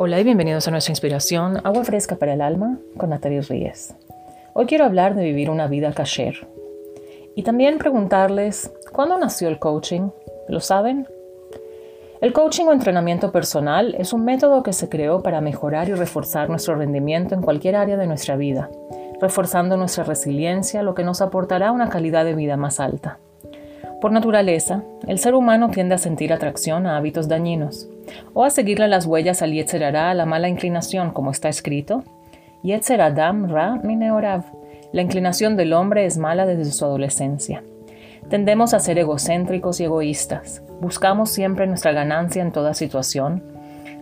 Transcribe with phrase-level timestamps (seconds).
[0.00, 3.96] Hola y bienvenidos a nuestra inspiración Agua Fresca para el Alma con Natalie Ríez.
[4.52, 6.46] Hoy quiero hablar de vivir una vida kasher.
[7.34, 10.10] Y también preguntarles, ¿cuándo nació el coaching?
[10.48, 11.08] ¿Lo saben?
[12.20, 16.48] El coaching o entrenamiento personal es un método que se creó para mejorar y reforzar
[16.48, 18.70] nuestro rendimiento en cualquier área de nuestra vida,
[19.20, 23.18] reforzando nuestra resiliencia, lo que nos aportará una calidad de vida más alta.
[24.00, 27.88] Por naturaleza, el ser humano tiende a sentir atracción a hábitos dañinos,
[28.32, 32.04] o a seguirle las huellas al Yetzer a la mala inclinación, como está escrito.
[32.62, 34.44] Yetzer Adam Ra Mineorav.
[34.92, 37.64] La inclinación del hombre es mala desde su adolescencia.
[38.30, 40.62] Tendemos a ser egocéntricos y egoístas.
[40.80, 43.42] Buscamos siempre nuestra ganancia en toda situación,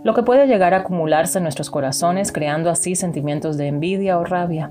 [0.04, 4.24] lo que puede llegar a acumularse en nuestros corazones, creando así sentimientos de envidia o
[4.24, 4.70] rabia.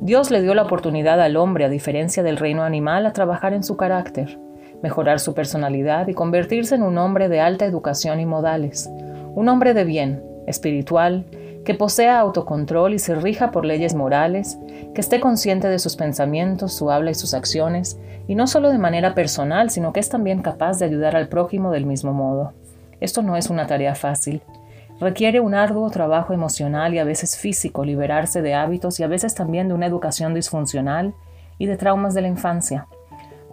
[0.00, 3.64] Dios le dio la oportunidad al hombre, a diferencia del reino animal, a trabajar en
[3.64, 4.38] su carácter,
[4.82, 8.90] mejorar su personalidad y convertirse en un hombre de alta educación y modales,
[9.34, 11.26] un hombre de bien, espiritual,
[11.64, 14.58] que posea autocontrol y se rija por leyes morales,
[14.94, 18.78] que esté consciente de sus pensamientos, su habla y sus acciones, y no solo de
[18.78, 22.52] manera personal, sino que es también capaz de ayudar al prójimo del mismo modo.
[23.00, 24.42] Esto no es una tarea fácil,
[25.00, 29.32] Requiere un arduo trabajo emocional y a veces físico liberarse de hábitos y a veces
[29.32, 31.14] también de una educación disfuncional
[31.56, 32.88] y de traumas de la infancia.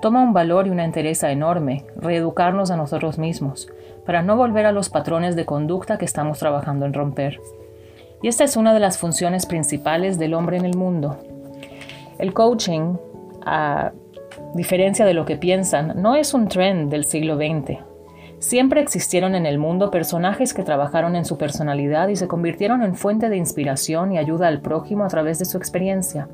[0.02, 3.68] Toma un valor y una entereza enorme reeducarnos a nosotros mismos
[4.06, 7.40] para no volver a los patrones de conducta que estamos trabajando en romper.
[8.22, 11.18] Y esta es una de las funciones principales del hombre en el mundo.
[12.18, 12.96] El coaching,
[13.46, 13.92] a
[14.54, 17.80] diferencia de lo que piensan, no es un trend del siglo XX
[18.40, 22.96] Siempre existieron en el mundo personajes que trabajaron en su personalidad y se convirtieron en
[22.96, 26.28] fuente de inspiración y ayuda al prójimo a través de su experiencia.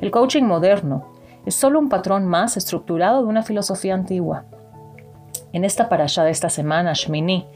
[0.00, 1.12] El coaching moderno
[1.46, 4.44] es solo un patrón más estructurado de una filosofía antigua.
[5.52, 7.46] En esta parasha de esta semana, Shmini,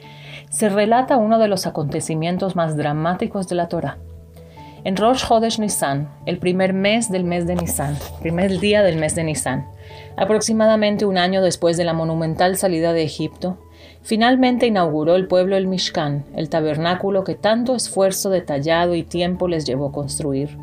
[0.51, 3.99] se relata uno de los acontecimientos más dramáticos de la Torah.
[4.85, 9.15] En Rosh Chodesh Nisan, el primer mes del mes de Nisan, primer día del mes
[9.15, 9.67] de Nisan,
[10.17, 13.59] aproximadamente un año después de la monumental salida de Egipto,
[14.03, 19.67] Finalmente inauguró el pueblo el Mishkan, el tabernáculo que tanto esfuerzo detallado y tiempo les
[19.67, 20.57] llevó a construir.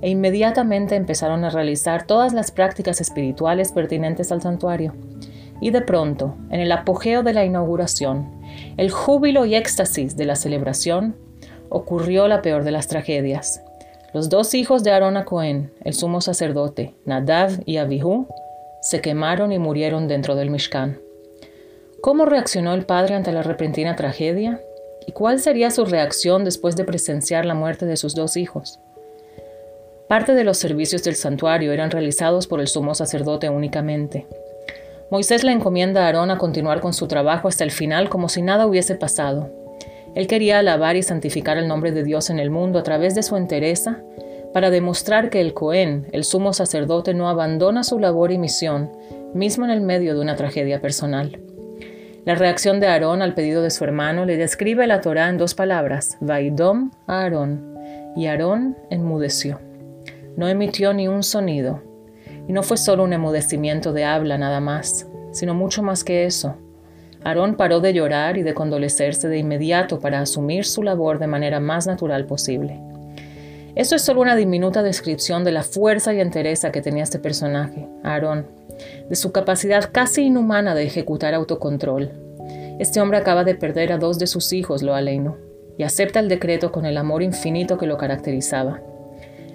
[0.00, 4.94] E inmediatamente empezaron a realizar todas las prácticas espirituales pertinentes al santuario.
[5.60, 8.30] Y de pronto, en el apogeo de la inauguración,
[8.76, 11.16] el júbilo y éxtasis de la celebración,
[11.68, 13.62] ocurrió la peor de las tragedias.
[14.14, 18.26] Los dos hijos de Aarón a Cohen, el sumo sacerdote, Nadav y Abihu,
[18.80, 20.98] se quemaron y murieron dentro del Mishkan.
[22.00, 24.62] ¿Cómo reaccionó el padre ante la repentina tragedia?
[25.06, 28.78] ¿Y cuál sería su reacción después de presenciar la muerte de sus dos hijos?
[30.08, 34.26] Parte de los servicios del santuario eran realizados por el sumo sacerdote únicamente.
[35.10, 38.40] Moisés le encomienda a Aarón a continuar con su trabajo hasta el final como si
[38.40, 39.50] nada hubiese pasado.
[40.14, 43.22] Él quería alabar y santificar el nombre de Dios en el mundo a través de
[43.22, 44.02] su entereza
[44.54, 48.90] para demostrar que el Cohen, el sumo sacerdote, no abandona su labor y misión,
[49.34, 51.38] mismo en el medio de una tragedia personal.
[52.24, 55.54] La reacción de Aarón al pedido de su hermano le describe la Torá en dos
[55.54, 57.74] palabras, Vaidom a Aarón,
[58.16, 59.67] y Aarón enmudeció.
[60.38, 61.82] No emitió ni un sonido,
[62.46, 66.54] y no fue solo un emudecimiento de habla nada más, sino mucho más que eso.
[67.24, 71.58] Aarón paró de llorar y de condolecerse de inmediato para asumir su labor de manera
[71.58, 72.80] más natural posible.
[73.74, 77.88] Esto es solo una diminuta descripción de la fuerza y entereza que tenía este personaje,
[78.04, 78.46] Aarón,
[79.08, 82.12] de su capacidad casi inhumana de ejecutar autocontrol.
[82.78, 85.36] Este hombre acaba de perder a dos de sus hijos, lo aleino,
[85.76, 88.80] y acepta el decreto con el amor infinito que lo caracterizaba.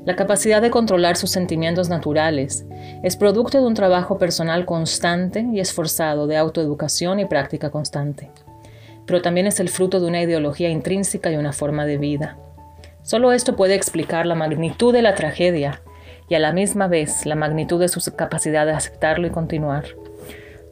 [0.05, 2.65] La capacidad de controlar sus sentimientos naturales
[3.03, 8.29] es producto de un trabajo personal constante y esforzado de autoeducación y práctica constante.
[9.05, 12.37] Pero también es el fruto de una ideología intrínseca y una forma de vida.
[13.01, 15.81] Solo esto puede explicar la magnitud de la tragedia
[16.27, 19.85] y a la misma vez la magnitud de su capacidad de aceptarlo y continuar.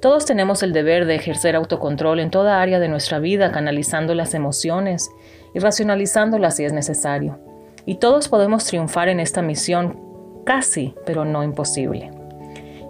[0.01, 4.33] Todos tenemos el deber de ejercer autocontrol en toda área de nuestra vida, canalizando las
[4.33, 5.09] emociones
[5.53, 7.50] y racionalizándolas si es necesario.
[7.85, 9.99] Y todos podemos triunfar en esta misión
[10.45, 12.11] casi, pero no imposible.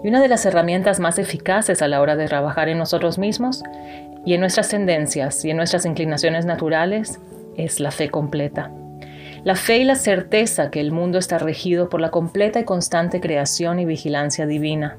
[0.03, 3.63] Y una de las herramientas más eficaces a la hora de trabajar en nosotros mismos
[4.25, 7.19] y en nuestras tendencias y en nuestras inclinaciones naturales
[7.55, 8.71] es la fe completa.
[9.43, 13.19] La fe y la certeza que el mundo está regido por la completa y constante
[13.19, 14.97] creación y vigilancia divina,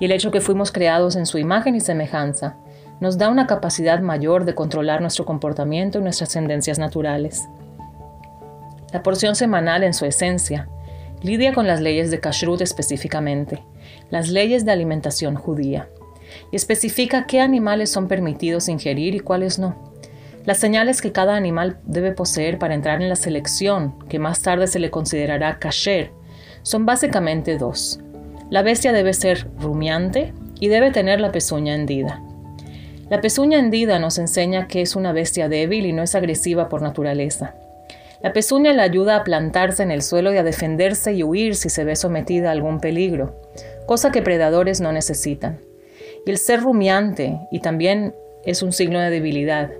[0.00, 2.56] y el hecho que fuimos creados en su imagen y semejanza,
[3.00, 7.48] nos da una capacidad mayor de controlar nuestro comportamiento y nuestras tendencias naturales.
[8.92, 10.68] La porción semanal en su esencia
[11.22, 13.62] lidia con las leyes de Kashrut específicamente,
[14.10, 15.88] las leyes de alimentación judía,
[16.52, 19.92] y especifica qué animales son permitidos ingerir y cuáles no
[20.44, 24.68] Las señales que cada animal debe poseer para entrar en la selección, que más tarde
[24.68, 26.12] se le considerará kasher,
[26.62, 27.98] son básicamente dos.
[28.48, 32.22] La bestia debe ser rumiante y debe tener la pezuña hendida.
[33.10, 36.82] La pezuña hendida nos enseña que es una bestia débil y no es agresiva por
[36.82, 37.54] naturaleza.
[38.26, 41.68] La pezuña le ayuda a plantarse en el suelo y a defenderse y huir si
[41.68, 43.36] se ve sometida a algún peligro,
[43.86, 45.60] cosa que predadores no necesitan.
[46.26, 49.70] Y el ser rumiante y también es un signo de debilidad,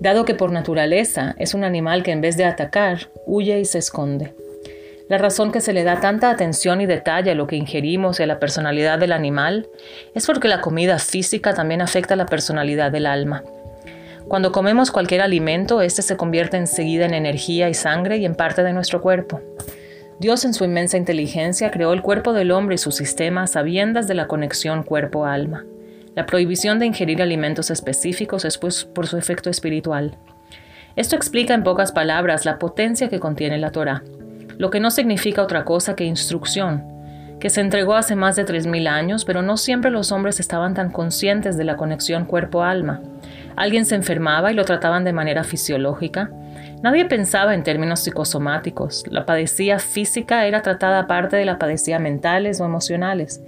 [0.00, 3.78] dado que por naturaleza es un animal que en vez de atacar, huye y se
[3.78, 4.34] esconde.
[5.08, 8.24] La razón que se le da tanta atención y detalle a lo que ingerimos y
[8.24, 9.68] a la personalidad del animal
[10.12, 13.44] es porque la comida física también afecta a la personalidad del alma.
[14.32, 18.62] Cuando comemos cualquier alimento, este se convierte enseguida en energía y sangre y en parte
[18.62, 19.42] de nuestro cuerpo.
[20.20, 24.14] Dios en su inmensa inteligencia creó el cuerpo del hombre y su sistema sabiendas de
[24.14, 25.66] la conexión cuerpo-alma.
[26.14, 30.16] La prohibición de ingerir alimentos específicos es pues por su efecto espiritual.
[30.96, 34.02] Esto explica en pocas palabras la potencia que contiene la Torah
[34.56, 36.84] lo que no significa otra cosa que instrucción,
[37.40, 40.90] que se entregó hace más de 3.000 años, pero no siempre los hombres estaban tan
[40.90, 43.00] conscientes de la conexión cuerpo-alma.
[43.56, 46.30] Alguien se enfermaba y lo trataban de manera fisiológica.
[46.82, 49.04] Nadie pensaba en términos psicosomáticos.
[49.08, 53.42] La padecía física era tratada aparte de la padecía mentales o emocionales.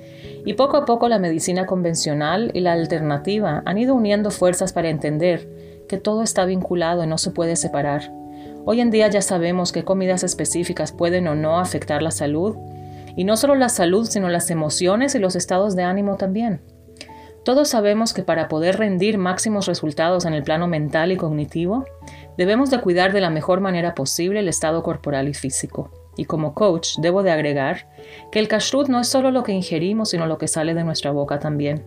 [0.47, 4.89] Y poco a poco la medicina convencional y la alternativa han ido uniendo fuerzas para
[4.89, 5.49] entender
[5.89, 8.11] que todo está vinculado y no se puede separar.
[8.67, 12.57] Hoy en día ya sabemos qué comidas específicas pueden o no afectar la salud,
[13.17, 16.61] y no solo la salud, sino las emociones y los estados de ánimo también.
[17.45, 21.85] Todos sabemos que para poder rendir máximos resultados en el plano mental y cognitivo,
[22.39, 25.91] debemos de cuidar de la mejor manera posible el estado corporal y físico.
[26.17, 27.87] Y como coach debo de agregar
[28.33, 31.11] que el kashrut no es solo lo que ingerimos, sino lo que sale de nuestra
[31.11, 31.85] boca también,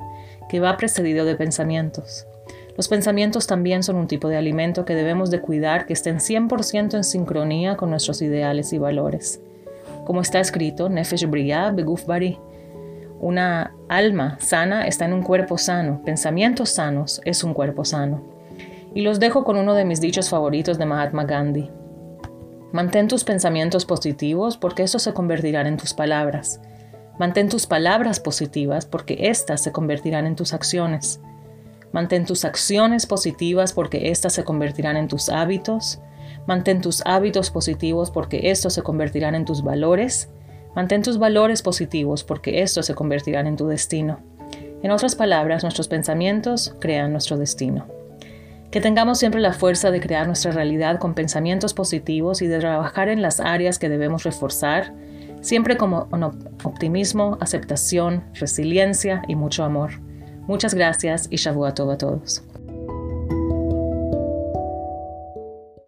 [0.47, 2.27] que va precedido de pensamientos.
[2.75, 6.93] Los pensamientos también son un tipo de alimento que debemos de cuidar que estén 100%
[6.93, 9.41] en sincronía con nuestros ideales y valores.
[10.05, 12.37] Como está escrito, Nefesh Briya Beguf Bari.
[13.19, 18.23] Una alma sana está en un cuerpo sano, pensamientos sanos es un cuerpo sano.
[18.93, 21.69] Y los dejo con uno de mis dichos favoritos de Mahatma Gandhi.
[22.71, 26.61] Mantén tus pensamientos positivos porque eso se convertirán en tus palabras.
[27.17, 31.19] Mantén tus palabras positivas porque éstas se convertirán en tus acciones.
[31.91, 35.99] Mantén tus acciones positivas porque éstas se convertirán en tus hábitos.
[36.45, 40.29] Mantén tus hábitos positivos porque estos se convertirán en tus valores.
[40.77, 44.19] Mantén tus valores positivos porque estos se convertirán en tu destino.
[44.83, 47.87] En otras palabras, nuestros pensamientos crean nuestro destino.
[48.69, 53.09] Que tengamos siempre la fuerza de crear nuestra realidad con pensamientos positivos y de trabajar
[53.09, 54.93] en las áreas que debemos reforzar,
[55.41, 55.93] siempre con
[56.63, 59.93] optimismo, aceptación, resiliencia y mucho amor.
[60.45, 62.43] Muchas gracias y Shavuot a todos.